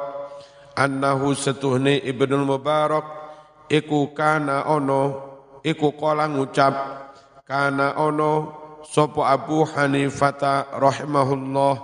annahu 0.79 1.33
setuhne 1.35 1.99
ibnul 2.05 2.47
mubarak 2.47 3.05
iku 3.67 4.15
kana 4.15 4.69
ono 4.71 5.03
iku 5.65 5.97
kala 5.99 6.31
ngucap 6.31 6.75
kana 7.43 7.99
ono 7.99 8.33
sopo 8.87 9.27
Abu 9.27 9.67
Hanifah 9.67 10.79
rahimahullah 10.79 11.75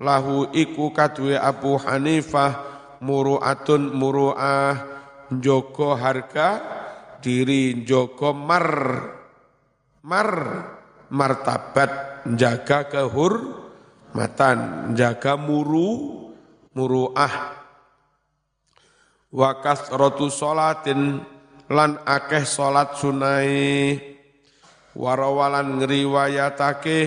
lahu 0.00 0.48
iku 0.54 0.94
kadwe 0.94 1.36
Abu 1.36 1.76
Hanifah 1.76 2.64
muru'atun 3.04 3.92
muru'ah 3.92 4.72
joko 5.34 5.92
harga 5.98 6.62
diri 7.20 7.84
joko 7.84 8.32
mar 8.32 8.66
mar 10.06 10.30
martabat 11.12 12.24
jaga 12.38 12.88
kehormatan 14.08 14.92
jaga 14.96 15.36
muru 15.36 16.32
muru'ah 16.72 17.60
wa 19.28 19.50
kasratu 19.60 20.32
salatin 20.32 21.20
lan 21.68 22.00
akeh 22.08 22.44
salat 22.48 22.96
sunai. 22.96 24.16
Warawalan 24.98 25.78
ngriwayatake 25.78 26.98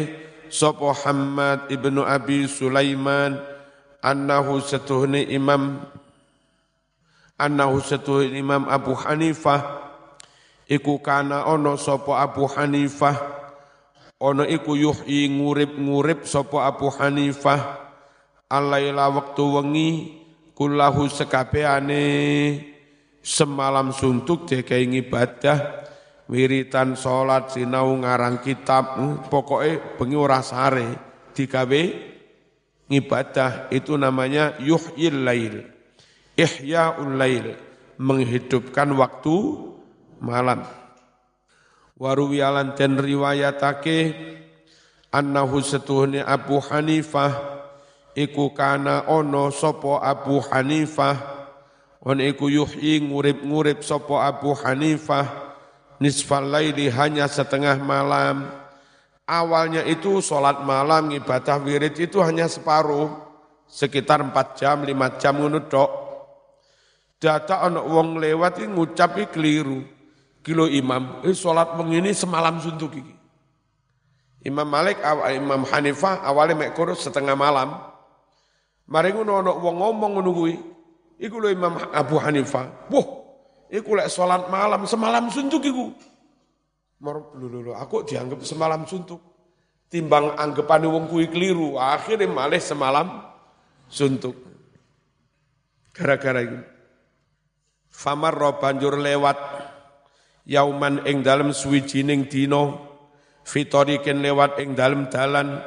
sapa 0.48 0.96
Hamad 1.04 1.68
ibnu 1.68 2.08
Abi 2.08 2.48
Sulaiman 2.48 3.36
annahu 4.00 4.64
satuhni 4.64 5.28
imam 5.28 5.84
annahu 7.36 7.84
satuhni 7.84 8.40
imam 8.40 8.70
Abu 8.72 8.96
Hanifah. 8.96 9.92
Iku 10.72 11.04
kana 11.04 11.44
sapa 11.76 12.24
Abu 12.24 12.48
Hanifah 12.48 13.41
ono 14.22 14.46
iku 14.46 14.78
yuhyi 14.78 15.34
ngurip-ngurip 15.34 16.30
sapa 16.30 16.70
Abu 16.70 16.94
Hanifah. 16.94 17.82
Alaila 18.52 19.10
waktu 19.10 19.44
wengi 19.48 19.90
kullahu 20.54 21.08
sekabehane 21.08 22.04
semalam 23.24 23.96
suntuk 23.96 24.44
dekai 24.46 24.86
ibadah 24.92 25.88
wiritan 26.28 27.00
salat 27.00 27.56
sinau 27.56 27.96
ngarang 27.96 28.44
kitab 28.44 29.00
pokoknya 29.32 29.96
bengi 29.96 30.18
ora 30.20 30.44
sare 30.44 30.88
digawe 31.32 31.84
ngibadah 32.92 33.72
itu 33.72 33.96
namanya 33.96 34.60
yuhyil 34.60 35.24
lail 35.24 35.64
ihya'ul 36.36 37.16
lail 37.16 37.56
menghidupkan 37.96 38.92
waktu 39.00 39.36
malam 40.20 40.68
waruwiyalan 42.02 42.74
dan 42.74 42.98
riwayatake 42.98 44.18
annahu 45.14 45.62
setuhni 45.62 46.18
Abu 46.18 46.58
Hanifah 46.58 47.62
iku 48.18 48.50
kana 48.58 49.06
ono 49.06 49.54
sopo 49.54 50.02
Abu 50.02 50.42
Hanifah 50.42 51.14
on 52.02 52.18
iku 52.18 52.50
yuhyi 52.50 53.06
ngurip-ngurip 53.06 53.86
sopo 53.86 54.18
Abu 54.18 54.58
Hanifah 54.58 55.54
nisfal 56.02 56.50
laili 56.50 56.90
hanya 56.90 57.30
setengah 57.30 57.78
malam. 57.78 58.50
Awalnya 59.32 59.86
itu 59.88 60.20
sholat 60.20 60.66
malam, 60.66 61.08
ibadah 61.14 61.62
wirid 61.64 61.96
itu 61.96 62.20
hanya 62.20 62.52
separuh, 62.52 63.08
sekitar 63.64 64.20
empat 64.20 64.60
jam, 64.60 64.84
lima 64.84 65.16
jam 65.16 65.40
ngunudok. 65.40 65.88
Data 67.16 67.64
anak 67.64 67.86
wong 67.86 68.20
lewat 68.20 68.60
ngucapi 68.60 69.32
keliru. 69.32 70.01
Kilo 70.42 70.66
imam, 70.66 71.22
eh 71.22 71.38
sholat 71.38 71.78
mengini 71.78 72.18
semalam 72.18 72.58
suntuk 72.58 72.98
ini. 72.98 73.14
Imam 74.42 74.66
Malik, 74.66 74.98
Imam 75.38 75.62
Hanifah 75.70 76.26
awalnya 76.26 76.58
mek 76.58 76.74
setengah 76.98 77.38
malam. 77.38 77.78
Mari 78.90 79.14
ngono 79.14 79.38
ana 79.38 79.54
wong 79.54 79.76
ngomong 79.78 80.12
ngono. 80.18 80.32
Iku 81.22 81.38
lho 81.38 81.54
Imam 81.54 81.78
Abu 81.94 82.18
Hanifah. 82.18 82.90
Wah, 82.90 83.08
Iku 83.72 83.96
lek 83.96 84.12
sholat 84.12 84.52
malam, 84.52 84.84
semalam 84.84 85.32
suntuk 85.32 85.64
iku. 85.64 85.96
Mar 87.00 87.24
lho 87.40 87.72
aku 87.72 88.04
dianggap 88.04 88.44
semalam 88.44 88.84
suntuk. 88.84 89.24
Timbang 89.88 90.36
anggapan 90.36 90.88
wong 90.92 91.08
kuwi 91.08 91.32
keliru, 91.32 91.80
akhirnya 91.80 92.28
malih 92.28 92.60
semalam 92.60 93.24
suntuk. 93.88 94.36
Gara-gara 95.96 96.44
itu. 96.44 96.60
Famar 97.92 98.36
banjur 98.60 99.00
lewat 99.00 99.36
yauman 100.46 101.06
ing 101.06 101.22
dalem 101.22 101.54
suwijining 101.54 102.26
dina 102.26 102.74
fitoriken 103.46 104.22
lewat 104.22 104.62
ing 104.62 104.74
dalem 104.78 105.10
dalan 105.10 105.62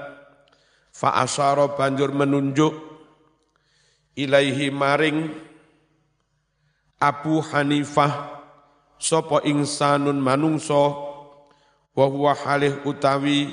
fa 0.94 1.22
asyara 1.22 1.74
banjur 1.74 2.14
menunjuk 2.14 2.74
ilaihi 4.14 4.70
maring 4.70 5.30
Abu 7.02 7.42
Hanifah 7.42 8.40
sapa 8.96 9.44
insanun 9.44 10.22
manungso 10.22 11.12
wa 11.92 12.06
huwa 12.08 12.32
halih 12.32 12.80
utawi 12.86 13.50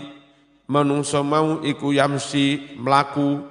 manungso 0.72 1.20
mau 1.26 1.60
iku 1.66 1.92
yamsi 1.92 2.78
mlaku. 2.80 3.44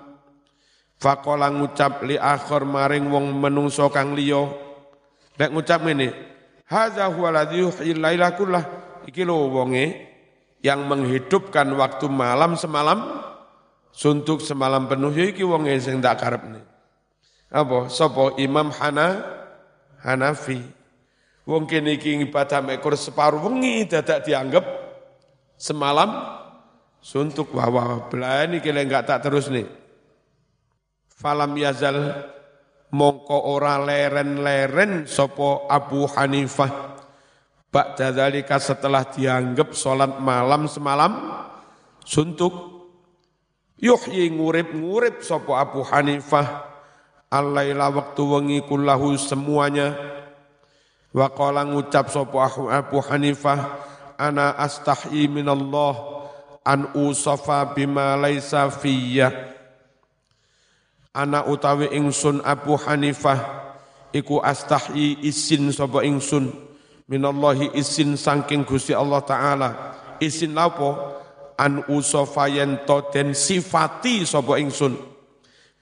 Faqala 1.01 1.49
ngucap 1.49 2.05
li 2.05 2.21
akhir 2.21 2.69
maring 2.69 3.09
wong 3.09 3.33
menungso 3.41 3.89
kang 3.89 4.13
liya. 4.13 4.53
Nek 5.41 5.49
ngucap 5.49 5.81
ngene 5.81 6.30
hadza 6.71 7.11
huwa 7.11 7.35
alladhi 7.35 7.67
yuhyil 7.67 7.99
laila 7.99 8.33
kullah. 8.39 8.65
Iki 9.11 9.27
lho 9.27 9.51
wonge 9.51 10.07
yang 10.63 10.87
menghidupkan 10.87 11.67
waktu 11.75 12.07
malam 12.07 12.55
semalam 12.55 13.27
suntuk 13.91 14.39
semalam 14.39 14.87
penuh 14.87 15.11
ya 15.11 15.35
iki 15.35 15.43
wonge 15.43 15.75
sing 15.83 15.99
tak 15.99 16.23
karepne. 16.23 16.63
Apa? 17.51 17.91
Sapa 17.91 18.39
Imam 18.39 18.71
Hana 18.71 19.27
Hanafi. 20.07 20.63
Wong 21.49 21.67
kene 21.67 21.99
iki 21.99 22.15
ibadah 22.23 22.63
ekor 22.71 22.95
separuh 22.95 23.43
wengi 23.43 23.91
dadak 23.91 24.23
dianggap 24.23 24.63
semalam 25.59 26.15
suntuk. 27.03 27.51
Wah 27.51 27.67
wah 27.67 28.07
belani 28.07 28.63
kile 28.63 28.87
enggak 28.87 29.11
tak 29.11 29.27
terus 29.27 29.51
nih. 29.51 29.67
Falam 31.11 31.51
yazal 31.59 32.31
mongko 32.91 33.39
ora 33.51 33.79
leren-leren 33.79 35.07
sopo 35.07 35.67
Abu 35.71 36.07
Hanifah. 36.07 36.99
Ba'da 37.71 38.11
dzalika 38.11 38.59
setelah 38.59 39.07
dianggap 39.07 39.79
sholat 39.79 40.19
malam 40.19 40.67
semalam 40.67 41.47
suntuk 42.03 42.51
yuhyi 43.79 44.27
ngurip-ngurip 44.35 45.23
sopo 45.23 45.55
Abu 45.55 45.87
Hanifah. 45.87 46.71
Allaila 47.31 47.95
waktu 47.95 48.23
wengi 48.27 48.59
kullahu 48.67 49.15
semuanya. 49.15 49.95
Wa 51.15 51.31
qala 51.31 51.63
ngucap 51.67 52.11
sapa 52.11 52.51
Abu 52.71 52.99
Hanifah 53.03 53.59
ana 54.19 54.55
astahyi 54.55 55.27
minallah 55.27 55.95
an 56.67 56.91
usafa 56.95 57.71
bima 57.75 58.15
laisa 58.15 58.71
ana 61.15 61.47
utawi 61.47 61.91
ingsun 61.91 62.43
Abu 62.47 62.79
Hanifah 62.79 63.39
iku 64.15 64.39
astahyi 64.43 65.19
isin 65.27 65.71
sapa 65.75 66.07
ingsun? 66.07 66.51
Minallahi 67.11 67.75
isin 67.75 68.15
saking 68.15 68.63
Gusti 68.63 68.95
Allah 68.95 69.23
taala. 69.27 69.71
Isin 70.23 70.55
lapo 70.55 70.95
an 71.59 71.83
usafa 71.91 72.47
yen 72.47 72.79
den 73.11 73.35
sifati 73.35 74.23
sapa 74.23 74.59
ingsun? 74.63 74.95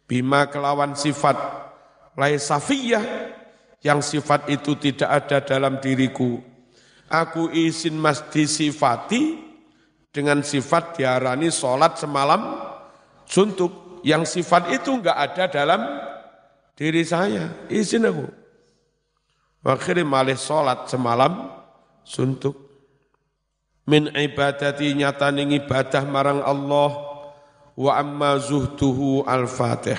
Bima 0.08 0.48
kelawan 0.48 0.96
sifat. 0.96 1.36
Laisafiyah 2.18 3.04
yang 3.84 4.02
sifat 4.02 4.50
itu 4.50 4.74
tidak 4.74 5.06
ada 5.06 5.38
dalam 5.44 5.78
diriku. 5.78 6.40
Aku 7.08 7.52
izin 7.52 7.94
mas 7.94 8.24
disifati 8.32 9.38
dengan 10.10 10.42
sifat 10.42 10.98
diarani 10.98 11.52
sholat 11.52 12.00
semalam 12.00 12.58
suntuk. 13.28 13.87
Yang 14.02 14.40
sifat 14.40 14.72
itu 14.72 14.94
enggak 14.94 15.18
ada 15.18 15.44
dalam 15.46 15.80
diri 16.78 17.02
saya. 17.04 17.68
Izin 17.68 18.08
aku. 18.08 18.26
Akhirnya 19.68 20.06
malih 20.06 20.38
sholat 20.38 20.88
semalam 20.88 21.52
suntuk. 22.06 22.56
Min 23.84 24.08
ibadati 24.12 24.92
nyata 24.96 25.28
ibadah 25.32 26.04
marang 26.08 26.40
Allah 26.40 26.90
wa 27.76 27.92
amma 27.94 28.40
zuhtuhu 28.40 29.24
al-fatih 29.28 29.96